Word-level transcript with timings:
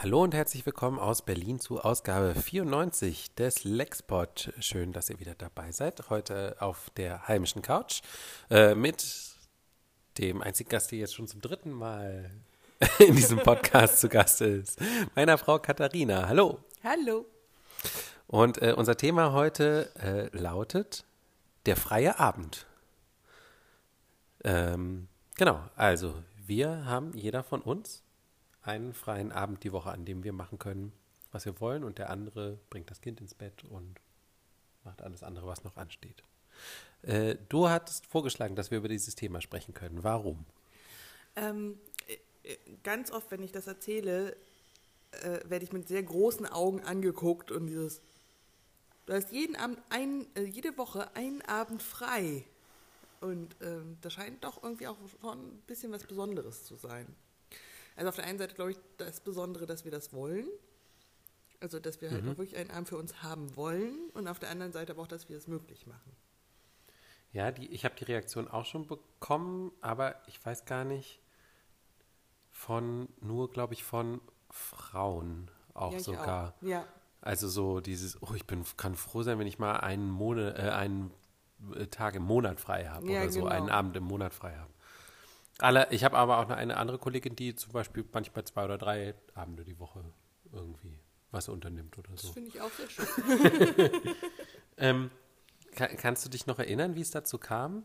Hallo 0.00 0.22
und 0.22 0.32
herzlich 0.32 0.64
willkommen 0.64 1.00
aus 1.00 1.22
Berlin 1.22 1.58
zu 1.58 1.80
Ausgabe 1.80 2.32
94 2.32 3.34
des 3.34 3.64
Lexpod. 3.64 4.52
Schön, 4.60 4.92
dass 4.92 5.10
ihr 5.10 5.18
wieder 5.18 5.34
dabei 5.34 5.72
seid. 5.72 6.08
Heute 6.08 6.54
auf 6.60 6.88
der 6.90 7.26
heimischen 7.26 7.62
Couch 7.62 8.02
äh, 8.48 8.76
mit 8.76 9.04
dem 10.18 10.40
einzigen 10.40 10.70
Gast, 10.70 10.92
der 10.92 11.00
jetzt 11.00 11.16
schon 11.16 11.26
zum 11.26 11.40
dritten 11.40 11.72
Mal 11.72 12.30
in 13.00 13.16
diesem 13.16 13.38
Podcast 13.40 13.98
zu 13.98 14.08
Gast 14.08 14.40
ist, 14.40 14.78
meiner 15.16 15.36
Frau 15.36 15.58
Katharina. 15.58 16.28
Hallo. 16.28 16.60
Hallo. 16.84 17.26
Und 18.28 18.62
äh, 18.62 18.74
unser 18.76 18.96
Thema 18.96 19.32
heute 19.32 19.90
äh, 19.96 20.28
lautet 20.38 21.06
der 21.66 21.74
freie 21.74 22.20
Abend. 22.20 22.66
Ähm, 24.44 25.08
genau, 25.36 25.60
also 25.74 26.14
wir 26.46 26.84
haben 26.84 27.14
jeder 27.14 27.42
von 27.42 27.60
uns 27.60 28.04
einen 28.68 28.94
freien 28.94 29.32
Abend 29.32 29.64
die 29.64 29.72
Woche, 29.72 29.90
an 29.90 30.04
dem 30.04 30.22
wir 30.22 30.32
machen 30.32 30.58
können, 30.58 30.92
was 31.32 31.44
wir 31.44 31.60
wollen, 31.60 31.84
und 31.84 31.98
der 31.98 32.10
andere 32.10 32.58
bringt 32.70 32.90
das 32.90 33.00
Kind 33.00 33.20
ins 33.20 33.34
Bett 33.34 33.64
und 33.64 33.96
macht 34.84 35.02
alles 35.02 35.22
andere, 35.22 35.46
was 35.46 35.64
noch 35.64 35.76
ansteht. 35.76 36.22
Äh, 37.02 37.36
du 37.48 37.68
hattest 37.68 38.06
vorgeschlagen, 38.06 38.56
dass 38.56 38.70
wir 38.70 38.78
über 38.78 38.88
dieses 38.88 39.14
Thema 39.14 39.40
sprechen 39.40 39.74
können. 39.74 40.02
Warum? 40.04 40.44
Ähm, 41.36 41.78
äh, 42.06 42.56
ganz 42.82 43.10
oft, 43.10 43.30
wenn 43.30 43.42
ich 43.42 43.52
das 43.52 43.66
erzähle, 43.66 44.36
äh, 45.12 45.40
werde 45.44 45.64
ich 45.64 45.72
mit 45.72 45.88
sehr 45.88 46.02
großen 46.02 46.46
Augen 46.46 46.82
angeguckt 46.82 47.50
und 47.50 47.66
dieses, 47.66 48.00
du 49.06 49.14
hast 49.14 49.32
jeden 49.32 49.56
Abend 49.56 49.80
ein, 49.88 50.26
äh, 50.34 50.42
jede 50.42 50.76
Woche 50.76 51.14
einen 51.14 51.42
Abend 51.42 51.82
frei. 51.82 52.44
Und 53.20 53.56
ähm, 53.62 53.98
das 54.00 54.12
scheint 54.12 54.44
doch 54.44 54.62
irgendwie 54.62 54.86
auch 54.86 54.96
schon 55.20 55.38
ein 55.38 55.62
bisschen 55.66 55.90
was 55.90 56.04
Besonderes 56.04 56.64
zu 56.64 56.76
sein. 56.76 57.06
Also 57.98 58.08
auf 58.10 58.16
der 58.16 58.24
einen 58.26 58.38
Seite 58.38 58.54
glaube 58.54 58.70
ich 58.72 58.78
das 58.96 59.20
Besondere, 59.20 59.66
dass 59.66 59.84
wir 59.84 59.90
das 59.90 60.12
wollen. 60.12 60.46
Also 61.60 61.80
dass 61.80 62.00
wir 62.00 62.10
halt 62.10 62.22
Mhm. 62.24 62.30
auch 62.30 62.38
wirklich 62.38 62.56
einen 62.56 62.70
Abend 62.70 62.88
für 62.88 62.96
uns 62.96 63.22
haben 63.22 63.56
wollen. 63.56 64.10
Und 64.14 64.28
auf 64.28 64.38
der 64.38 64.50
anderen 64.50 64.72
Seite 64.72 64.92
aber 64.92 65.02
auch, 65.02 65.08
dass 65.08 65.28
wir 65.28 65.36
es 65.36 65.48
möglich 65.48 65.86
machen. 65.86 66.12
Ja, 67.32 67.50
die, 67.50 67.66
ich 67.68 67.84
habe 67.84 67.94
die 67.96 68.04
Reaktion 68.04 68.48
auch 68.48 68.64
schon 68.64 68.86
bekommen, 68.86 69.72
aber 69.80 70.14
ich 70.28 70.44
weiß 70.44 70.64
gar 70.64 70.84
nicht 70.84 71.20
von, 72.50 73.08
nur 73.20 73.50
glaube 73.50 73.74
ich 73.74 73.84
von 73.84 74.20
Frauen 74.50 75.50
auch 75.74 75.92
Ja, 75.92 76.00
sogar. 76.00 76.54
Auch. 76.54 76.62
Ja. 76.62 76.86
Also 77.20 77.48
so 77.48 77.80
dieses, 77.80 78.22
oh, 78.22 78.32
ich 78.34 78.46
bin, 78.46 78.64
kann 78.76 78.94
froh 78.94 79.22
sein, 79.22 79.38
wenn 79.38 79.46
ich 79.46 79.58
mal 79.58 79.78
einen 79.78 80.08
Monat, 80.08 80.56
äh, 80.58 80.70
einen 80.70 81.12
äh, 81.74 81.86
Tag 81.88 82.14
im 82.14 82.22
Monat 82.22 82.60
frei 82.60 82.86
habe 82.86 83.10
Ja, 83.10 83.22
oder 83.22 83.30
so, 83.30 83.40
genau. 83.40 83.50
einen 83.52 83.68
Abend 83.70 83.96
im 83.96 84.04
Monat 84.04 84.32
frei 84.32 84.54
habe. 84.56 84.72
Alle, 85.58 85.88
ich 85.90 86.04
habe 86.04 86.16
aber 86.16 86.38
auch 86.38 86.44
eine, 86.44 86.56
eine 86.56 86.76
andere 86.76 86.98
Kollegin, 86.98 87.34
die 87.36 87.54
zum 87.54 87.72
Beispiel 87.72 88.04
manchmal 88.12 88.44
zwei 88.44 88.64
oder 88.64 88.78
drei 88.78 89.14
Abende 89.34 89.64
die 89.64 89.78
Woche 89.78 90.04
irgendwie 90.52 90.98
was 91.30 91.48
unternimmt 91.48 91.98
oder 91.98 92.10
Das 92.12 92.22
so. 92.22 92.32
finde 92.32 92.48
ich 92.50 92.60
auch 92.60 92.70
sehr 92.72 92.88
schön. 92.88 93.90
Ähm, 94.80 95.10
kann, 95.74 95.96
kannst 95.96 96.24
du 96.24 96.28
dich 96.28 96.46
noch 96.46 96.60
erinnern, 96.60 96.94
wie 96.94 97.00
es 97.00 97.10
dazu 97.10 97.36
kam? 97.36 97.84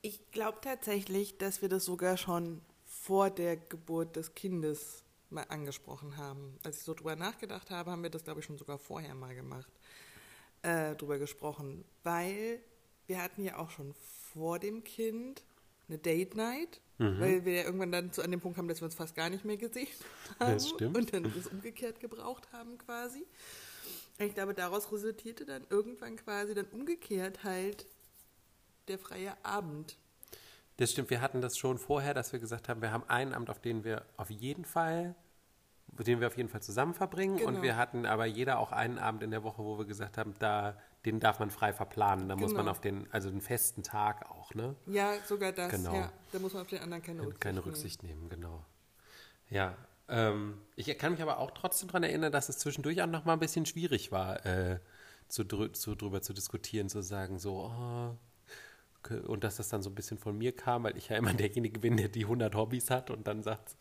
Ich 0.00 0.30
glaube 0.30 0.56
tatsächlich, 0.62 1.36
dass 1.36 1.60
wir 1.60 1.68
das 1.68 1.84
sogar 1.84 2.16
schon 2.16 2.62
vor 2.86 3.28
der 3.28 3.58
Geburt 3.58 4.16
des 4.16 4.34
Kindes 4.34 5.02
mal 5.28 5.44
angesprochen 5.50 6.16
haben. 6.16 6.58
Als 6.64 6.78
ich 6.78 6.84
so 6.84 6.94
drüber 6.94 7.16
nachgedacht 7.16 7.70
habe, 7.70 7.90
haben 7.90 8.02
wir 8.02 8.08
das, 8.08 8.24
glaube 8.24 8.40
ich, 8.40 8.46
schon 8.46 8.56
sogar 8.56 8.78
vorher 8.78 9.14
mal 9.14 9.34
gemacht, 9.34 9.70
äh, 10.62 10.94
drüber 10.96 11.18
gesprochen. 11.18 11.84
Weil 12.02 12.60
wir 13.06 13.22
hatten 13.22 13.44
ja 13.44 13.58
auch 13.58 13.68
schon 13.68 13.94
vor 14.32 14.58
dem 14.58 14.84
Kind 14.84 15.42
eine 15.88 15.98
Date 15.98 16.36
Night, 16.36 16.80
weil 16.98 17.44
wir 17.44 17.52
ja 17.54 17.62
irgendwann 17.64 17.92
dann 17.92 18.12
zu 18.12 18.22
an 18.22 18.30
dem 18.32 18.40
Punkt 18.40 18.56
kamen, 18.56 18.68
dass 18.68 18.80
wir 18.80 18.86
uns 18.86 18.94
fast 18.94 19.14
gar 19.14 19.30
nicht 19.30 19.44
mehr 19.44 19.56
gesehen 19.56 19.86
haben. 20.40 20.54
Das 20.54 20.68
stimmt. 20.68 20.96
Und 20.96 21.12
dann 21.14 21.22
das 21.34 21.46
umgekehrt 21.46 22.00
gebraucht 22.00 22.52
haben 22.52 22.76
quasi. 22.78 23.24
Und 24.18 24.26
ich 24.26 24.34
glaube, 24.34 24.52
daraus 24.52 24.90
resultierte 24.90 25.44
dann 25.46 25.64
irgendwann 25.70 26.16
quasi 26.16 26.54
dann 26.54 26.66
umgekehrt 26.66 27.44
halt 27.44 27.86
der 28.88 28.98
freie 28.98 29.32
Abend. 29.44 29.96
Das 30.76 30.90
stimmt, 30.92 31.10
wir 31.10 31.20
hatten 31.20 31.40
das 31.40 31.56
schon 31.56 31.78
vorher, 31.78 32.14
dass 32.14 32.32
wir 32.32 32.40
gesagt 32.40 32.68
haben, 32.68 32.82
wir 32.82 32.90
haben 32.92 33.04
einen 33.08 33.32
Abend, 33.34 33.50
auf 33.50 33.60
den 33.60 33.84
wir 33.84 34.04
auf 34.16 34.30
jeden 34.30 34.64
Fall, 34.64 35.14
den 35.88 36.20
wir 36.20 36.26
auf 36.26 36.36
jeden 36.36 36.48
Fall 36.48 36.62
zusammen 36.62 36.94
verbringen. 36.94 37.40
Und 37.42 37.54
Genau. 37.54 37.62
wir 37.62 37.76
hatten 37.76 38.06
aber 38.06 38.26
jeder 38.26 38.58
auch 38.58 38.72
einen 38.72 38.98
Abend 38.98 39.22
in 39.22 39.30
der 39.30 39.42
Woche, 39.44 39.62
wo 39.62 39.78
wir 39.78 39.86
gesagt 39.86 40.18
haben, 40.18 40.34
da, 40.38 40.76
den 41.04 41.20
darf 41.20 41.38
man 41.38 41.50
frei 41.50 41.72
verplanen. 41.72 42.28
Da 42.28 42.36
muss 42.36 42.52
man 42.52 42.62
Genau. 42.62 42.70
auf 42.72 42.80
den, 42.80 43.10
also 43.12 43.28
einen 43.28 43.40
festen 43.40 43.82
Tag 43.82 44.28
auch, 44.30 44.52
ne? 44.54 44.74
Ja, 44.86 45.12
sogar 45.24 45.52
das. 45.52 45.70
Genau. 45.70 45.94
Ja, 45.94 46.12
da 46.32 46.38
muss 46.38 46.52
man 46.52 46.62
auf 46.62 46.68
den 46.68 46.80
anderen 46.80 47.02
keine 47.02 47.20
Rücksicht 47.22 47.40
Keine 47.40 47.54
nehmen. 47.54 47.64
Rücksicht 47.66 48.02
nehmen, 48.02 48.28
genau. 48.28 48.64
Ja, 49.48 49.76
ähm, 50.08 50.60
ich 50.76 50.86
kann 50.98 51.12
mich 51.12 51.22
aber 51.22 51.38
auch 51.38 51.50
trotzdem 51.52 51.88
daran 51.88 52.02
erinnern, 52.02 52.32
dass 52.32 52.48
es 52.48 52.58
zwischendurch 52.58 53.00
auch 53.02 53.06
noch 53.06 53.24
mal 53.24 53.34
ein 53.34 53.38
bisschen 53.38 53.66
schwierig 53.66 54.10
war, 54.12 54.44
äh, 54.44 54.80
zu, 55.28 55.44
drü 55.44 55.70
zu 55.72 55.94
drüber 55.94 56.22
zu 56.22 56.32
diskutieren, 56.32 56.88
zu 56.88 57.02
sagen, 57.02 57.38
so, 57.38 57.70
oh, 57.70 58.16
und 59.10 59.44
dass 59.44 59.56
das 59.56 59.68
dann 59.68 59.82
so 59.82 59.90
ein 59.90 59.94
bisschen 59.94 60.18
von 60.18 60.36
mir 60.36 60.52
kam, 60.52 60.84
weil 60.84 60.96
ich 60.96 61.08
ja 61.08 61.16
immer 61.16 61.32
derjenige 61.34 61.80
bin, 61.80 61.96
der 61.96 62.08
die 62.08 62.24
100 62.24 62.54
Hobbys 62.54 62.90
hat 62.90 63.10
und 63.10 63.26
dann 63.26 63.42
sagt, 63.42 63.76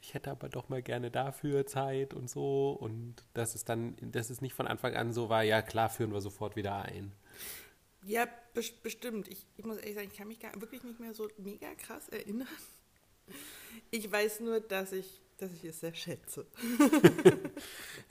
ich 0.00 0.14
hätte 0.14 0.30
aber 0.30 0.48
doch 0.48 0.68
mal 0.68 0.82
gerne 0.82 1.10
dafür 1.10 1.66
Zeit 1.66 2.14
und 2.14 2.28
so 2.28 2.72
und 2.72 3.16
dass 3.34 3.54
es 3.54 3.64
dann, 3.64 3.96
dass 4.00 4.30
es 4.30 4.40
nicht 4.40 4.54
von 4.54 4.66
Anfang 4.66 4.94
an 4.94 5.12
so 5.12 5.28
war, 5.28 5.42
ja 5.42 5.62
klar, 5.62 5.88
führen 5.88 6.12
wir 6.12 6.20
sofort 6.20 6.56
wieder 6.56 6.76
ein. 6.76 7.12
Ja, 8.04 8.26
bes 8.54 8.72
bestimmt. 8.72 9.28
Ich, 9.28 9.46
ich 9.56 9.64
muss 9.64 9.78
ehrlich 9.78 9.94
sagen, 9.94 10.08
ich 10.10 10.18
kann 10.18 10.28
mich 10.28 10.40
gar 10.40 10.60
wirklich 10.60 10.82
nicht 10.82 10.98
mehr 10.98 11.14
so 11.14 11.28
mega 11.38 11.72
krass 11.74 12.08
erinnern. 12.08 12.48
Ich 13.90 14.10
weiß 14.10 14.40
nur, 14.40 14.60
dass 14.60 14.92
ich, 14.92 15.20
dass 15.38 15.52
ich 15.52 15.64
es 15.64 15.80
sehr 15.80 15.94
schätze. 15.94 16.46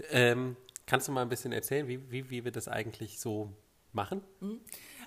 Ähm, 0.09 0.57
kannst 0.85 1.07
du 1.07 1.11
mal 1.11 1.21
ein 1.21 1.29
bisschen 1.29 1.53
erzählen, 1.53 1.87
wie, 1.87 2.11
wie, 2.11 2.29
wie 2.29 2.43
wir 2.43 2.51
das 2.51 2.67
eigentlich 2.67 3.19
so 3.19 3.53
machen? 3.93 4.21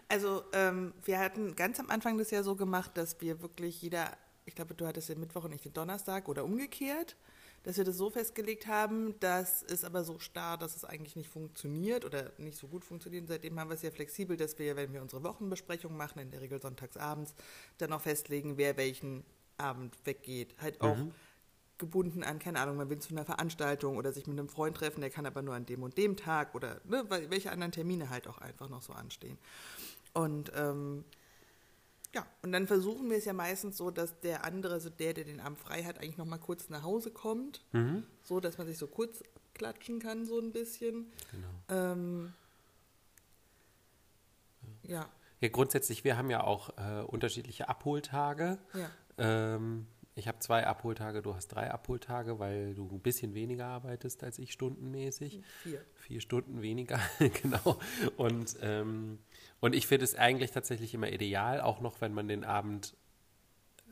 Also, 0.09 0.45
ähm, 0.53 0.93
wir 1.05 1.19
hatten 1.19 1.57
ganz 1.57 1.81
am 1.81 1.91
Anfang 1.91 2.19
das 2.19 2.31
ja 2.31 2.43
so 2.43 2.57
gemacht, 2.57 2.97
dass 2.97 3.21
wir 3.21 3.43
wirklich 3.43 3.81
jeder, 3.83 4.17
ich 4.45 4.55
glaube, 4.55 4.75
du 4.75 4.87
hattest 4.87 5.09
den 5.09 5.21
Mittwoch 5.21 5.45
und 5.45 5.53
ich 5.53 5.63
den 5.63 5.73
Donnerstag 5.73 6.29
oder 6.29 6.45
umgekehrt, 6.45 7.17
dass 7.65 7.79
wir 7.79 7.85
das 7.85 7.97
so 7.97 8.11
festgelegt 8.11 8.67
haben, 8.67 9.19
das 9.21 9.63
ist 9.63 9.85
aber 9.85 10.05
so 10.05 10.19
starr, 10.19 10.59
dass 10.59 10.77
es 10.77 10.85
eigentlich 10.85 11.17
nicht 11.17 11.31
funktioniert 11.31 12.05
oder 12.05 12.33
nicht 12.37 12.59
so 12.59 12.69
gut 12.69 12.85
funktioniert. 12.85 13.27
Seitdem 13.27 13.59
haben 13.59 13.71
wir 13.71 13.75
es 13.75 13.83
ja 13.83 13.91
flexibel, 13.91 14.37
dass 14.37 14.59
wir, 14.59 14.77
wenn 14.77 14.93
wir 14.93 15.01
unsere 15.01 15.25
Wochenbesprechung 15.25 15.97
machen, 15.97 16.19
in 16.19 16.31
der 16.31 16.43
Regel 16.43 16.61
sonntags 16.61 16.99
abends, 16.99 17.35
dann 17.79 17.93
auch 17.95 18.03
festlegen, 18.03 18.59
wer 18.59 18.77
welchen 18.77 19.25
Abend 19.57 19.97
weggeht. 20.05 20.55
Halt 20.61 20.83
auch 20.83 20.99
gebunden 21.79 22.23
an, 22.23 22.39
keine 22.39 22.61
Ahnung, 22.61 22.77
man 22.77 22.89
will 22.89 22.99
zu 22.99 23.11
einer 23.11 23.25
Veranstaltung 23.25 23.97
oder 23.97 24.13
sich 24.13 24.27
mit 24.27 24.39
einem 24.39 24.49
Freund 24.49 24.77
treffen, 24.77 25.01
der 25.01 25.11
kann 25.11 25.27
aber 25.27 25.43
nur 25.43 25.55
an 25.55 25.67
dem 25.67 25.83
und 25.83 25.97
dem 25.99 26.17
Tag 26.17 26.55
oder 26.55 26.81
ne, 26.85 27.05
welche 27.09 27.51
anderen 27.51 27.73
Termine 27.73 28.11
halt 28.11 28.29
auch 28.29 28.39
einfach 28.39 28.69
noch 28.69 28.83
so 28.83 28.93
anstehen. 28.93 29.39
Und 30.15 30.51
ähm, 30.55 31.05
ja, 32.15 32.25
und 32.43 32.53
dann 32.53 32.67
versuchen 32.69 33.11
wir 33.11 33.17
es 33.19 33.25
ja 33.25 33.33
meistens 33.33 33.77
so, 33.77 33.91
dass 33.91 34.19
der 34.21 34.45
andere, 34.45 34.75
also 34.75 34.89
der, 34.89 35.15
der 35.15 35.25
den 35.25 35.41
Abend 35.41 35.59
frei 35.59 35.83
hat, 35.83 35.99
eigentlich 35.99 36.17
noch 36.17 36.27
mal 36.27 36.39
kurz 36.39 36.69
nach 36.69 36.83
Hause 36.85 37.11
kommt, 37.11 37.61
so 38.23 38.39
dass 38.41 38.57
man 38.57 38.67
sich 38.69 38.79
so 38.79 38.87
kurz 38.87 39.23
klatschen 39.55 39.99
kann, 39.99 40.25
so 40.25 40.39
ein 40.39 40.53
bisschen. 40.53 41.13
Genau. 41.33 41.49
Ähm, 41.93 42.33
ja, 44.85 45.09
Ja, 45.41 45.49
grundsätzlich, 45.49 46.05
wir 46.05 46.17
haben 46.17 46.31
ja 46.31 46.45
auch 46.45 46.71
äh, 46.79 47.03
unterschiedliche 47.03 47.69
Abholtage. 47.69 48.59
ja. 48.75 48.91
Ähm, 49.17 49.87
ich 50.17 50.29
habe 50.29 50.39
zwei 50.39 50.67
Abholtage, 50.67 51.23
du 51.23 51.35
hast 51.35 51.49
drei 51.49 51.71
Abholtage, 51.71 52.39
weil 52.39 52.75
du 52.75 52.89
ein 52.89 53.01
bisschen 53.01 53.35
weniger 53.35 53.67
arbeitest 53.67 54.23
als 54.23 54.39
ich 54.39 54.53
stundenmäßig. 54.53 55.43
Vier. 55.63 55.81
Vier 55.95 56.21
Stunden 56.21 56.63
weniger, 56.63 57.01
genau. 57.43 57.79
Und, 58.17 58.57
ähm, 58.63 59.19
und 59.61 59.75
ich 59.75 59.87
finde 59.87 60.05
es 60.05 60.15
eigentlich 60.15 60.53
tatsächlich 60.53 60.95
immer 60.95 61.11
ideal, 61.11 61.61
auch 61.61 61.81
noch 61.81 62.01
wenn 62.01 62.15
man 62.15 62.29
den 62.29 62.45
Abend 62.45 62.97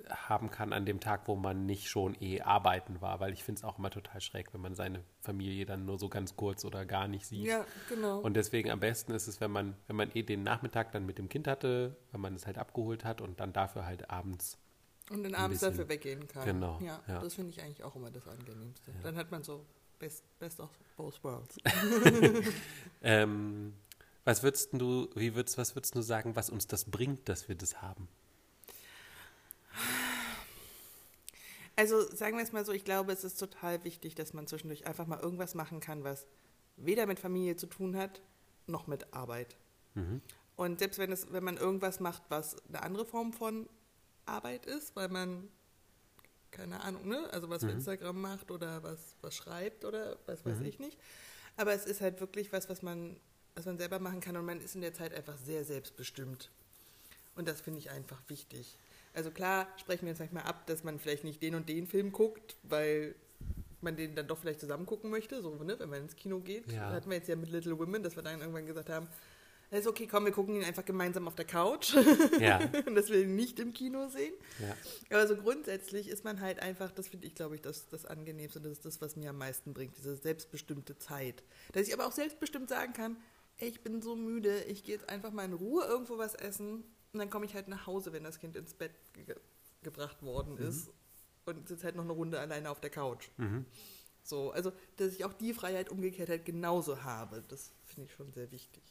haben 0.08 0.50
kann 0.50 0.72
an 0.72 0.84
dem 0.84 1.00
Tag, 1.00 1.28
wo 1.28 1.36
man 1.36 1.66
nicht 1.66 1.88
schon 1.88 2.16
eh 2.20 2.40
arbeiten 2.40 3.00
war, 3.00 3.20
weil 3.20 3.32
ich 3.32 3.44
finde 3.44 3.60
es 3.60 3.64
auch 3.64 3.78
immer 3.78 3.90
total 3.90 4.20
schräg, 4.20 4.52
wenn 4.52 4.60
man 4.60 4.74
seine 4.74 5.02
Familie 5.20 5.66
dann 5.66 5.84
nur 5.84 5.98
so 5.98 6.08
ganz 6.08 6.36
kurz 6.36 6.64
oder 6.64 6.84
gar 6.84 7.08
nicht 7.08 7.26
sieht. 7.26 7.46
Ja, 7.46 7.64
genau. 7.88 8.20
Und 8.20 8.34
deswegen 8.34 8.70
am 8.70 8.80
besten 8.80 9.12
ist 9.12 9.26
es, 9.26 9.40
wenn 9.40 9.50
man, 9.50 9.76
wenn 9.86 9.96
man 9.96 10.10
eh 10.14 10.22
den 10.22 10.42
Nachmittag 10.42 10.92
dann 10.92 11.06
mit 11.06 11.18
dem 11.18 11.28
Kind 11.28 11.46
hatte, 11.46 11.96
wenn 12.10 12.20
man 12.20 12.34
es 12.34 12.46
halt 12.46 12.58
abgeholt 12.58 13.04
hat 13.04 13.20
und 13.20 13.40
dann 13.40 13.52
dafür 13.52 13.86
halt 13.86 14.10
abends. 14.10 14.58
Und 15.10 15.24
dann 15.24 15.34
abends 15.34 15.60
dafür 15.60 15.88
weggehen 15.88 16.26
kann. 16.28 16.44
Genau, 16.44 16.78
Ja, 16.80 17.02
ja. 17.08 17.20
das 17.20 17.34
finde 17.34 17.50
ich 17.50 17.60
eigentlich 17.60 17.82
auch 17.82 17.96
immer 17.96 18.10
das 18.10 18.26
Angenehmste. 18.26 18.92
Dann 19.02 19.16
hat 19.16 19.30
man 19.30 19.42
so 19.42 19.66
best, 19.98 20.24
best 20.38 20.60
of 20.60 20.70
both 20.96 21.22
worlds. 21.24 21.56
Ähm, 23.04 23.74
was 24.24 24.44
würdest 24.44 24.70
du, 24.72 25.08
wie 25.16 25.34
würdest, 25.34 25.58
was 25.58 25.74
würdest 25.74 25.96
du 25.96 26.02
sagen, 26.02 26.36
was 26.36 26.50
uns 26.50 26.68
das 26.68 26.84
bringt, 26.84 27.28
dass 27.28 27.48
wir 27.48 27.56
das 27.56 27.82
haben? 27.82 28.06
Also 31.74 32.00
sagen 32.14 32.36
wir 32.36 32.44
es 32.44 32.52
mal 32.52 32.64
so, 32.64 32.72
ich 32.72 32.84
glaube, 32.84 33.12
es 33.12 33.24
ist 33.24 33.40
total 33.40 33.82
wichtig, 33.82 34.14
dass 34.14 34.34
man 34.34 34.46
zwischendurch 34.46 34.86
einfach 34.86 35.06
mal 35.06 35.18
irgendwas 35.18 35.54
machen 35.54 35.80
kann, 35.80 36.04
was 36.04 36.26
weder 36.76 37.06
mit 37.06 37.18
Familie 37.18 37.56
zu 37.56 37.66
tun 37.66 37.96
hat, 37.96 38.20
noch 38.66 38.86
mit 38.86 39.12
Arbeit. 39.12 39.56
Und 40.56 40.78
selbst 40.78 40.98
wenn, 40.98 41.10
es, 41.10 41.32
wenn 41.32 41.42
man 41.44 41.56
irgendwas 41.56 41.98
macht, 41.98 42.22
was 42.28 42.56
eine 42.68 42.82
andere 42.82 43.04
Form 43.04 43.32
von 43.32 43.68
Arbeit 44.26 44.66
ist, 44.66 44.94
weil 44.96 45.08
man 45.08 45.48
keine 46.52 46.80
Ahnung, 46.82 47.08
ne? 47.08 47.28
Also 47.32 47.48
was 47.48 47.64
für 47.64 47.70
Instagram 47.70 48.20
macht 48.20 48.50
oder 48.50 48.82
was, 48.82 49.16
was 49.22 49.34
schreibt 49.34 49.84
oder 49.84 50.18
was 50.26 50.44
weiß 50.44 50.60
ich 50.60 50.78
nicht. 50.78 50.98
Aber 51.56 51.72
es 51.72 51.86
ist 51.86 52.00
halt 52.00 52.20
wirklich 52.20 52.52
was, 52.52 52.68
was 52.68 52.82
man, 52.82 53.16
was 53.54 53.66
man 53.66 53.78
selber 53.78 53.98
machen 53.98 54.20
kann 54.20 54.36
und 54.36 54.44
man 54.44 54.60
ist 54.60 54.74
in 54.74 54.82
der 54.82 54.94
Zeit 54.94 55.14
einfach 55.14 55.36
sehr 55.38 55.64
selbstbestimmt. 55.64 56.50
Und 57.34 57.48
das 57.48 57.62
finde 57.62 57.80
ich 57.80 57.90
einfach 57.90 58.22
wichtig. 58.28 58.76
Also 59.14 59.30
klar 59.30 59.66
sprechen 59.78 60.02
wir 60.02 60.10
uns 60.10 60.18
manchmal 60.18 60.44
ab, 60.44 60.66
dass 60.66 60.84
man 60.84 60.98
vielleicht 60.98 61.24
nicht 61.24 61.42
den 61.42 61.54
und 61.54 61.68
den 61.68 61.86
Film 61.86 62.12
guckt, 62.12 62.56
weil 62.62 63.14
man 63.80 63.96
den 63.96 64.14
dann 64.14 64.28
doch 64.28 64.38
vielleicht 64.38 64.60
zusammen 64.60 64.86
gucken 64.86 65.10
möchte, 65.10 65.42
so, 65.42 65.54
ne, 65.64 65.78
wenn 65.78 65.88
man 65.88 66.02
ins 66.02 66.16
Kino 66.16 66.38
geht. 66.40 66.70
Ja. 66.70 66.90
Hatten 66.90 67.10
wir 67.10 67.16
jetzt 67.16 67.28
ja 67.28 67.36
mit 67.36 67.50
Little 67.50 67.78
Women, 67.78 68.02
dass 68.02 68.14
wir 68.14 68.22
dann 68.22 68.40
irgendwann 68.40 68.66
gesagt 68.66 68.90
haben, 68.90 69.08
es 69.72 69.80
ist 69.80 69.86
okay, 69.86 70.06
komm, 70.06 70.26
wir 70.26 70.32
gucken 70.32 70.56
ihn 70.56 70.64
einfach 70.64 70.84
gemeinsam 70.84 71.26
auf 71.26 71.34
der 71.34 71.46
Couch. 71.46 71.94
Ja. 72.38 72.60
und 72.86 72.94
dass 72.94 73.08
wir 73.08 73.20
ihn 73.20 73.34
nicht 73.36 73.58
im 73.58 73.72
Kino 73.72 74.08
sehen. 74.08 74.34
ja. 74.58 74.76
Aber 75.10 75.26
so 75.26 75.34
grundsätzlich 75.34 76.08
ist 76.08 76.24
man 76.24 76.40
halt 76.40 76.60
einfach, 76.60 76.92
das 76.92 77.08
finde 77.08 77.26
ich, 77.26 77.34
glaube 77.34 77.54
ich, 77.54 77.62
das, 77.62 77.88
das 77.88 78.04
Angenehmste 78.04 78.58
und 78.58 78.66
das 78.66 78.72
ist 78.72 78.84
das, 78.84 79.00
was 79.00 79.16
mir 79.16 79.30
am 79.30 79.38
meisten 79.38 79.72
bringt, 79.72 79.96
diese 79.96 80.14
selbstbestimmte 80.16 80.98
Zeit. 80.98 81.42
Dass 81.72 81.88
ich 81.88 81.94
aber 81.94 82.06
auch 82.06 82.12
selbstbestimmt 82.12 82.68
sagen 82.68 82.92
kann, 82.92 83.16
ey, 83.56 83.68
ich 83.68 83.82
bin 83.82 84.02
so 84.02 84.14
müde, 84.14 84.62
ich 84.64 84.84
gehe 84.84 84.94
jetzt 84.94 85.08
einfach 85.08 85.32
mal 85.32 85.46
in 85.46 85.54
Ruhe 85.54 85.84
irgendwo 85.84 86.18
was 86.18 86.34
essen 86.34 86.84
und 87.12 87.18
dann 87.18 87.30
komme 87.30 87.46
ich 87.46 87.54
halt 87.54 87.68
nach 87.68 87.86
Hause, 87.86 88.12
wenn 88.12 88.24
das 88.24 88.38
Kind 88.38 88.56
ins 88.56 88.74
Bett 88.74 88.92
ge 89.14 89.36
gebracht 89.82 90.22
worden 90.22 90.58
ist 90.58 90.90
und 91.44 91.66
sitze 91.66 91.84
halt 91.84 91.96
noch 91.96 92.04
eine 92.04 92.12
Runde 92.12 92.38
alleine 92.38 92.70
auf 92.70 92.80
der 92.80 92.90
Couch. 92.90 93.30
So, 94.22 94.52
also, 94.52 94.72
dass 94.96 95.12
ich 95.14 95.24
auch 95.24 95.32
die 95.32 95.52
Freiheit 95.52 95.88
umgekehrt 95.90 96.28
halt 96.28 96.44
genauso 96.44 97.02
habe, 97.02 97.42
das 97.48 97.72
finde 97.84 98.08
ich 98.08 98.12
schon 98.14 98.32
sehr 98.32 98.52
wichtig. 98.52 98.82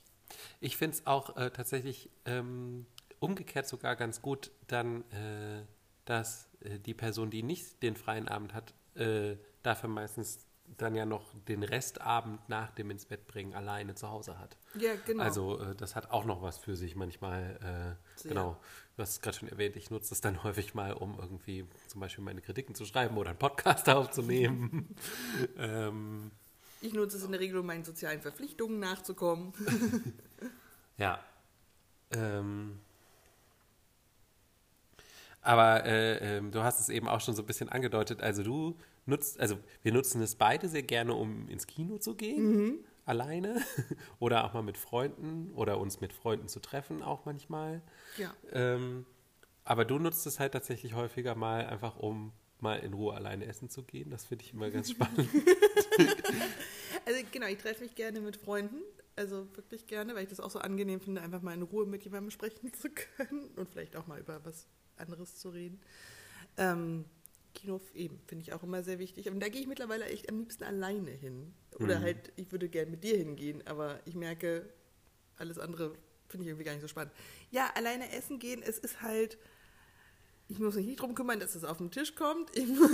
Ich 0.59 0.77
finde 0.77 0.97
es 0.97 1.07
auch 1.07 1.35
äh, 1.37 1.51
tatsächlich 1.51 2.09
ähm, 2.25 2.85
umgekehrt 3.19 3.67
sogar 3.67 3.95
ganz 3.95 4.21
gut, 4.21 4.51
dann, 4.67 5.01
äh, 5.11 5.63
dass 6.05 6.49
äh, 6.61 6.79
die 6.79 6.93
Person, 6.93 7.29
die 7.29 7.43
nicht 7.43 7.81
den 7.83 7.95
freien 7.95 8.27
Abend 8.27 8.53
hat, 8.53 8.73
äh, 8.95 9.37
dafür 9.63 9.89
meistens 9.89 10.45
dann 10.77 10.95
ja 10.95 11.05
noch 11.05 11.33
den 11.47 11.63
Restabend 11.63 12.47
nach 12.49 12.71
dem 12.71 12.91
ins 12.91 13.05
Bett 13.05 13.27
bringen 13.27 13.53
alleine 13.53 13.95
zu 13.95 14.09
Hause 14.09 14.39
hat. 14.39 14.57
Ja, 14.75 14.93
genau. 15.05 15.23
Also 15.23 15.59
äh, 15.59 15.75
das 15.75 15.95
hat 15.95 16.11
auch 16.11 16.25
noch 16.25 16.41
was 16.41 16.57
für 16.57 16.75
sich 16.75 16.95
manchmal. 16.95 17.97
Äh, 18.23 18.27
genau, 18.27 18.57
du 18.95 19.01
hast 19.01 19.11
es 19.11 19.21
gerade 19.21 19.37
schon 19.37 19.49
erwähnt, 19.49 19.75
ich 19.75 19.89
nutze 19.89 20.13
es 20.13 20.21
dann 20.21 20.43
häufig 20.43 20.73
mal, 20.73 20.93
um 20.93 21.19
irgendwie 21.19 21.65
zum 21.87 22.01
Beispiel 22.01 22.23
meine 22.23 22.41
Kritiken 22.41 22.75
zu 22.75 22.85
schreiben 22.85 23.17
oder 23.17 23.31
einen 23.31 23.39
Podcast 23.39 23.89
aufzunehmen. 23.89 24.95
ähm, 25.57 26.31
ich 26.81 26.93
nutze 26.93 27.17
es 27.17 27.23
in 27.23 27.31
der 27.31 27.39
Regel, 27.39 27.59
um 27.59 27.65
meinen 27.65 27.83
sozialen 27.83 28.21
Verpflichtungen 28.21 28.79
nachzukommen. 28.79 29.53
Ja. 30.97 31.19
Ähm, 32.11 32.79
aber 35.41 35.83
äh, 35.85 36.37
ähm, 36.37 36.51
du 36.51 36.61
hast 36.61 36.79
es 36.79 36.89
eben 36.89 37.07
auch 37.07 37.21
schon 37.21 37.35
so 37.35 37.41
ein 37.41 37.47
bisschen 37.47 37.69
angedeutet. 37.69 38.21
Also 38.21 38.43
du 38.43 38.77
nutzt, 39.07 39.39
also 39.39 39.57
wir 39.81 39.93
nutzen 39.93 40.21
es 40.21 40.35
beide 40.35 40.69
sehr 40.69 40.83
gerne, 40.83 41.15
um 41.15 41.49
ins 41.49 41.65
Kino 41.65 41.97
zu 41.97 42.15
gehen, 42.15 42.85
alleine 43.05 43.61
oder 44.19 44.43
auch 44.43 44.53
mal 44.53 44.61
mit 44.61 44.77
Freunden 44.77 45.51
oder 45.55 45.79
uns 45.79 46.01
mit 46.01 46.13
Freunden 46.13 46.47
zu 46.47 46.59
treffen, 46.59 47.01
auch 47.01 47.25
manchmal. 47.25 47.81
ja. 48.17 48.31
Ähm, 48.51 49.05
aber 49.63 49.85
du 49.85 49.99
nutzt 49.99 50.25
es 50.27 50.39
halt 50.39 50.53
tatsächlich 50.53 50.93
häufiger 50.93 51.35
mal 51.35 51.65
einfach, 51.65 51.97
um 51.97 52.31
mal 52.61 52.77
in 52.79 52.93
Ruhe 52.93 53.13
alleine 53.13 53.45
essen 53.45 53.69
zu 53.69 53.83
gehen. 53.83 54.09
Das 54.09 54.25
finde 54.25 54.45
ich 54.45 54.53
immer 54.53 54.69
ganz 54.71 54.91
spannend. 54.91 55.27
Also 57.05 57.19
genau, 57.31 57.47
ich 57.47 57.57
treffe 57.57 57.83
mich 57.83 57.95
gerne 57.95 58.21
mit 58.21 58.37
Freunden, 58.37 58.81
also 59.15 59.47
wirklich 59.55 59.87
gerne, 59.87 60.13
weil 60.13 60.23
ich 60.23 60.29
das 60.29 60.39
auch 60.39 60.51
so 60.51 60.59
angenehm 60.59 61.01
finde, 61.01 61.21
einfach 61.21 61.41
mal 61.41 61.53
in 61.53 61.63
Ruhe 61.63 61.85
mit 61.87 62.03
jemandem 62.03 62.29
sprechen 62.29 62.71
zu 62.79 62.89
können 62.91 63.47
und 63.55 63.67
vielleicht 63.69 63.95
auch 63.95 64.05
mal 64.07 64.19
über 64.19 64.43
was 64.45 64.67
anderes 64.97 65.37
zu 65.37 65.49
reden. 65.49 65.81
Ähm, 66.57 67.05
Kino 67.55 67.81
eben, 67.95 68.19
finde 68.27 68.43
ich 68.43 68.53
auch 68.53 68.61
immer 68.63 68.83
sehr 68.83 68.99
wichtig. 68.99 69.29
Und 69.29 69.39
da 69.39 69.49
gehe 69.49 69.61
ich 69.61 69.67
mittlerweile 69.67 70.05
echt 70.05 70.29
am 70.29 70.37
liebsten 70.39 70.63
alleine 70.63 71.09
hin. 71.11 71.53
Oder 71.79 71.99
Mhm. 71.99 72.03
halt, 72.03 72.31
ich 72.35 72.51
würde 72.51 72.69
gerne 72.69 72.91
mit 72.91 73.03
dir 73.03 73.17
hingehen, 73.17 73.65
aber 73.65 73.99
ich 74.05 74.15
merke, 74.15 74.69
alles 75.37 75.57
andere 75.57 75.95
finde 76.29 76.43
ich 76.43 76.49
irgendwie 76.49 76.65
gar 76.65 76.73
nicht 76.73 76.81
so 76.81 76.87
spannend. 76.87 77.13
Ja, 77.49 77.71
alleine 77.75 78.11
essen 78.13 78.37
gehen, 78.37 78.61
es 78.61 78.77
ist 78.77 79.01
halt, 79.01 79.37
ich 80.51 80.59
muss 80.59 80.75
mich 80.75 80.85
nicht 80.85 81.01
drum 81.01 81.15
kümmern, 81.15 81.39
dass 81.39 81.55
es 81.55 81.63
auf 81.63 81.77
den 81.77 81.91
Tisch 81.91 82.15
kommt. 82.15 82.55
Ich 82.55 82.67
muss, 82.67 82.91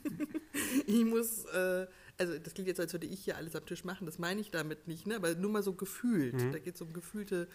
ich 0.86 1.04
muss 1.04 1.44
äh, 1.46 1.86
also 2.20 2.38
das 2.38 2.52
klingt 2.52 2.68
jetzt, 2.68 2.78
als 2.78 2.92
würde 2.92 3.06
ich 3.06 3.20
hier 3.20 3.38
alles 3.38 3.56
am 3.56 3.64
Tisch 3.64 3.82
machen, 3.82 4.04
das 4.04 4.18
meine 4.18 4.42
ich 4.42 4.50
damit 4.50 4.86
nicht, 4.86 5.06
ne? 5.06 5.16
aber 5.16 5.34
nur 5.34 5.50
mal 5.50 5.62
so 5.62 5.72
gefühlt. 5.72 6.34
Da 6.52 6.58
geht 6.58 6.74
es 6.74 6.82
um 6.82 6.92
gefühlte, 6.92 7.48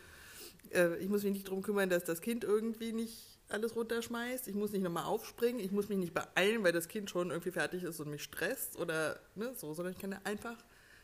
äh, 0.73 0.97
ich 0.97 1.07
muss 1.07 1.23
mich 1.23 1.33
nicht 1.33 1.47
drum 1.47 1.61
kümmern, 1.61 1.87
dass 1.87 2.03
das 2.03 2.19
Kind 2.19 2.43
irgendwie 2.43 2.91
nicht 2.91 3.37
alles 3.47 3.75
runterschmeißt. 3.75 4.47
Ich 4.47 4.55
muss 4.55 4.71
nicht 4.71 4.81
nochmal 4.81 5.03
aufspringen, 5.03 5.59
ich 5.59 5.71
muss 5.71 5.87
mich 5.87 5.99
nicht 5.99 6.15
beeilen, 6.15 6.63
weil 6.63 6.71
das 6.71 6.87
Kind 6.87 7.11
schon 7.11 7.29
irgendwie 7.29 7.51
fertig 7.51 7.83
ist 7.83 7.99
und 7.99 8.09
mich 8.09 8.23
stresst 8.23 8.77
oder 8.77 9.19
ne, 9.35 9.53
so, 9.55 9.71
sondern 9.75 9.93
ich 9.93 9.99
kann 9.99 10.09
da 10.09 10.19
einfach 10.23 10.57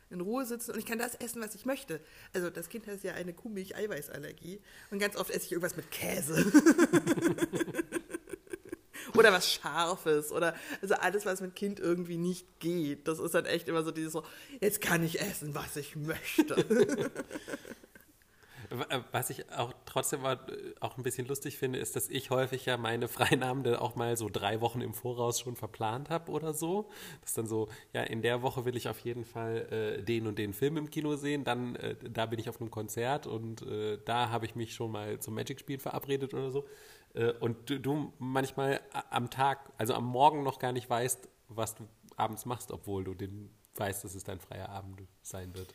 in 0.09 0.21
Ruhe 0.21 0.43
sitzen 0.43 0.71
und 0.71 0.79
ich 0.79 0.87
kann 0.87 0.97
das 0.97 1.13
essen, 1.15 1.39
was 1.39 1.53
ich 1.53 1.65
möchte. 1.65 2.01
Also 2.33 2.49
das 2.49 2.67
Kind 2.67 2.87
hat 2.87 3.03
ja 3.03 3.13
eine 3.13 3.31
Kuhmilch-Eiweißallergie 3.31 4.59
und 4.89 4.97
ganz 4.97 5.15
oft 5.15 5.29
esse 5.29 5.45
ich 5.45 5.51
irgendwas 5.51 5.77
mit 5.77 5.91
Käse. 5.91 6.51
oder 9.17 9.31
was 9.31 9.51
Scharfes 9.51 10.31
oder 10.31 10.55
also 10.81 10.95
alles, 10.95 11.25
was 11.25 11.41
mit 11.41 11.55
Kind 11.55 11.79
irgendwie 11.79 12.17
nicht 12.17 12.59
geht. 12.59 13.07
Das 13.07 13.19
ist 13.19 13.33
dann 13.33 13.45
echt 13.45 13.67
immer 13.67 13.83
so 13.83 13.91
dieses 13.91 14.13
so, 14.13 14.23
jetzt 14.59 14.81
kann 14.81 15.03
ich 15.03 15.21
essen, 15.21 15.55
was 15.55 15.75
ich 15.75 15.95
möchte. 15.95 16.65
Was 19.11 19.29
ich 19.29 19.51
auch 19.51 19.73
trotzdem 19.85 20.23
äh, 20.23 20.37
auch 20.79 20.97
ein 20.97 21.03
bisschen 21.03 21.27
lustig 21.27 21.57
finde, 21.57 21.79
ist, 21.79 21.95
dass 21.97 22.07
ich 22.07 22.29
häufig 22.29 22.65
ja 22.65 22.77
meine 22.77 23.07
Freinahmen 23.09 23.75
auch 23.75 23.95
mal 23.95 24.15
so 24.15 24.29
drei 24.29 24.61
Wochen 24.61 24.79
im 24.79 24.93
Voraus 24.93 25.41
schon 25.41 25.57
verplant 25.57 26.09
habe 26.09 26.31
oder 26.31 26.53
so. 26.53 26.89
Das 27.19 27.31
ist 27.31 27.37
dann 27.37 27.47
so, 27.47 27.67
ja, 27.93 28.03
in 28.03 28.21
der 28.21 28.41
Woche 28.41 28.63
will 28.63 28.77
ich 28.77 28.87
auf 28.87 28.99
jeden 28.99 29.25
Fall 29.25 29.67
äh, 29.99 30.03
den 30.03 30.25
und 30.25 30.39
den 30.39 30.53
Film 30.53 30.77
im 30.77 30.89
Kino 30.89 31.15
sehen, 31.15 31.43
dann 31.43 31.75
äh, 31.75 31.95
da 31.95 32.25
bin 32.25 32.39
ich 32.39 32.49
auf 32.49 32.61
einem 32.61 32.71
Konzert 32.71 33.27
und 33.27 33.61
äh, 33.63 33.97
da 34.05 34.29
habe 34.29 34.45
ich 34.45 34.55
mich 34.55 34.73
schon 34.73 34.91
mal 34.91 35.19
zum 35.19 35.35
Magic-Spiel 35.35 35.79
verabredet 35.79 36.33
oder 36.33 36.51
so. 36.51 36.65
Äh, 37.13 37.33
und 37.33 37.69
du, 37.69 37.79
du 37.79 38.13
manchmal 38.19 38.79
am 39.09 39.29
Tag, 39.29 39.71
also 39.77 39.93
am 39.93 40.05
Morgen 40.05 40.43
noch 40.43 40.59
gar 40.59 40.71
nicht 40.71 40.89
weißt, 40.89 41.27
was 41.49 41.75
du 41.75 41.87
abends 42.15 42.45
machst, 42.45 42.71
obwohl 42.71 43.03
du 43.03 43.13
den 43.13 43.49
weißt, 43.75 44.03
dass 44.03 44.15
es 44.15 44.23
dein 44.23 44.39
freier 44.39 44.69
Abend 44.69 45.01
sein 45.21 45.53
wird. 45.55 45.73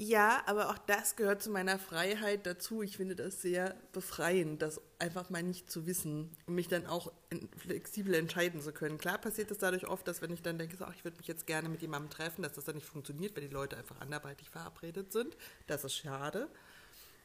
Ja, 0.00 0.44
aber 0.46 0.70
auch 0.70 0.78
das 0.78 1.16
gehört 1.16 1.42
zu 1.42 1.50
meiner 1.50 1.76
Freiheit 1.76 2.46
dazu. 2.46 2.82
Ich 2.82 2.96
finde 2.96 3.16
das 3.16 3.42
sehr 3.42 3.74
befreiend, 3.92 4.62
das 4.62 4.80
einfach 5.00 5.28
mal 5.28 5.42
nicht 5.42 5.68
zu 5.72 5.86
wissen 5.86 6.30
und 6.46 6.54
mich 6.54 6.68
dann 6.68 6.86
auch 6.86 7.12
flexibel 7.56 8.14
entscheiden 8.14 8.60
zu 8.60 8.72
können. 8.72 8.98
Klar 8.98 9.18
passiert 9.18 9.50
es 9.50 9.58
dadurch 9.58 9.88
oft, 9.88 10.06
dass 10.06 10.22
wenn 10.22 10.32
ich 10.32 10.40
dann 10.40 10.56
denke, 10.56 10.76
so, 10.76 10.84
ach, 10.84 10.94
ich 10.94 11.02
würde 11.02 11.16
mich 11.16 11.26
jetzt 11.26 11.48
gerne 11.48 11.68
mit 11.68 11.82
jemandem 11.82 12.10
treffen, 12.10 12.44
dass 12.44 12.52
das 12.52 12.64
dann 12.64 12.76
nicht 12.76 12.86
funktioniert, 12.86 13.34
weil 13.34 13.48
die 13.48 13.52
Leute 13.52 13.76
einfach 13.76 14.00
anderweitig 14.00 14.48
verabredet 14.50 15.12
sind. 15.12 15.36
Das 15.66 15.82
ist 15.82 15.96
schade. 15.96 16.48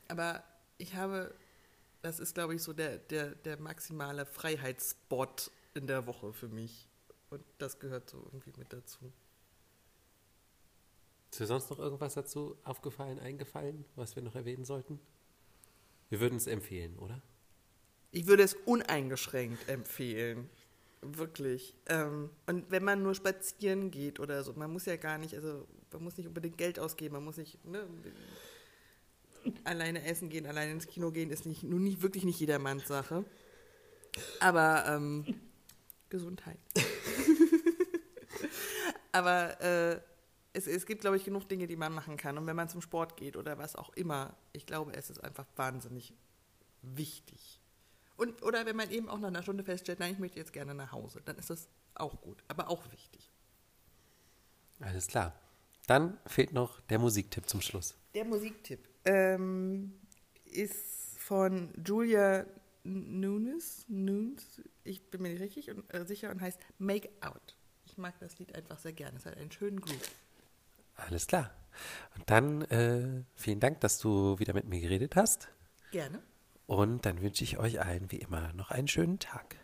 Aber 0.08 0.44
ich 0.80 0.96
habe, 0.96 1.32
das 2.02 2.20
ist, 2.20 2.34
glaube 2.34 2.56
ich, 2.56 2.64
so 2.64 2.74
der, 2.74 2.98
der, 2.98 3.36
der 3.36 3.60
maximale 3.60 4.26
Freiheitsspot 4.26 5.52
in 5.76 5.86
der 5.86 6.08
Woche 6.08 6.34
für 6.34 6.48
mich. 6.48 6.88
Und 7.30 7.44
das 7.60 7.78
gehört 7.78 8.10
so 8.10 8.18
irgendwie 8.18 8.54
mit 8.58 8.74
dazu. 8.74 9.14
Ist 11.34 11.40
dir 11.40 11.48
sonst 11.48 11.72
noch 11.72 11.80
irgendwas 11.80 12.14
dazu 12.14 12.56
aufgefallen, 12.64 13.18
eingefallen, 13.18 13.86
was 13.96 14.16
wir 14.16 14.22
noch 14.22 14.36
erwähnen 14.36 14.66
sollten? 14.66 15.00
Wir 16.12 16.20
würden 16.20 16.36
es 16.36 16.46
empfehlen, 16.46 17.00
oder? 17.00 17.24
Ich 18.12 18.28
würde 18.28 18.44
es 18.44 18.54
uneingeschränkt 18.54 19.68
empfehlen. 19.68 20.48
Wirklich. 21.02 21.76
Ähm, 21.88 22.30
und 22.46 22.70
wenn 22.70 22.84
man 22.84 23.02
nur 23.02 23.16
spazieren 23.16 23.90
geht 23.90 24.20
oder 24.20 24.44
so, 24.44 24.54
man 24.54 24.72
muss 24.72 24.86
ja 24.86 24.96
gar 24.96 25.18
nicht, 25.18 25.34
also 25.34 25.68
man 25.92 26.04
muss 26.04 26.18
nicht 26.18 26.28
unbedingt 26.28 26.60
Geld 26.60 26.78
ausgeben, 26.78 27.16
man 27.16 27.24
muss 27.24 27.38
nicht 27.38 27.66
ne, 27.66 27.84
alleine 29.64 30.06
essen 30.06 30.30
gehen, 30.30 30.46
alleine 30.46 30.74
ins 30.74 30.86
Kino 30.86 31.10
gehen, 31.10 31.32
ist 31.32 31.48
nicht, 31.48 31.64
nun 31.64 31.84
nicht 31.84 32.04
wirklich 32.04 32.26
nicht 32.26 32.40
jedermanns 32.40 32.88
Sache. 32.88 33.26
Aber 34.40 34.86
ähm, 34.88 35.26
Gesundheit. 36.12 36.60
Aber 39.12 39.60
äh, 39.62 40.00
es, 40.54 40.68
es 40.68 40.86
gibt, 40.86 41.02
glaube 41.02 41.18
ich, 41.18 41.26
genug 41.26 41.50
Dinge, 41.50 41.68
die 41.68 41.76
man 41.76 41.94
machen 41.94 42.16
kann. 42.16 42.38
Und 42.38 42.48
wenn 42.48 42.56
man 42.56 42.70
zum 42.70 42.82
Sport 42.82 43.18
geht 43.18 43.36
oder 43.36 43.58
was 43.58 43.76
auch 43.76 43.90
immer, 43.94 44.36
ich 44.54 44.66
glaube, 44.66 44.94
es 44.94 45.10
ist 45.10 45.24
einfach 45.24 45.46
wahnsinnig 45.56 46.14
wichtig. 46.82 47.60
Und, 48.16 48.44
oder 48.44 48.66
wenn 48.66 48.76
man 48.76 48.92
eben 48.92 49.10
auch 49.10 49.18
nach 49.18 49.30
einer 49.30 49.42
Stunde 49.42 49.64
feststellt, 49.64 50.00
nein, 50.00 50.14
ich 50.14 50.20
möchte 50.20 50.38
jetzt 50.38 50.54
gerne 50.54 50.76
nach 50.76 50.92
Hause, 50.92 51.22
dann 51.26 51.38
ist 51.38 51.50
das 51.50 51.68
auch 51.96 52.22
gut, 52.22 52.44
aber 52.48 52.70
auch 52.70 52.92
wichtig. 52.92 53.32
Alles 54.80 55.08
klar. 55.08 55.34
Dann 55.88 56.18
fehlt 56.28 56.54
noch 56.54 56.80
der 56.82 57.00
Musiktipp 57.00 57.50
zum 57.50 57.62
Schluss. 57.62 57.96
Der 58.14 58.24
Musiktipp 58.24 58.88
ähm, 59.06 59.94
ist 60.46 61.18
von 61.18 61.74
Julia 61.86 62.46
Nunes, 62.84 63.86
Nunes, 63.88 64.62
ich 64.84 65.10
bin 65.10 65.22
mir 65.22 65.30
nicht 65.30 65.42
richtig 65.42 65.72
und, 65.72 65.92
äh, 65.94 66.06
sicher, 66.06 66.30
und 66.30 66.42
heißt 66.42 66.60
Make 66.78 67.10
Out. 67.22 67.58
Ich 67.86 67.98
mag 67.98 68.14
das 68.20 68.38
Lied 68.40 68.54
einfach 68.56 68.78
sehr 68.78 68.94
gerne. 68.94 69.18
Es 69.18 69.26
hat 69.26 69.38
einen 69.38 69.52
schönen 69.52 69.80
Groove. 69.80 70.12
Alles 70.96 71.28
klar. 71.28 71.52
Und 72.16 72.30
dann 72.30 72.62
äh, 72.64 73.24
vielen 73.36 73.60
Dank, 73.60 73.80
dass 73.82 74.00
du 74.00 74.40
wieder 74.40 74.54
mit 74.54 74.66
mir 74.66 74.80
geredet 74.80 75.16
hast. 75.16 75.50
Gerne. 75.92 76.22
Und 76.66 77.06
dann 77.06 77.22
wünsche 77.22 77.44
ich 77.44 77.58
euch 77.58 77.82
allen 77.82 78.12
wie 78.12 78.18
immer 78.18 78.54
noch 78.54 78.72
einen 78.72 78.88
schönen 78.88 79.20
Tag. 79.20 79.58